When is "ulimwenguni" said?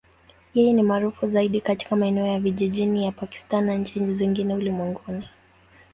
4.53-5.29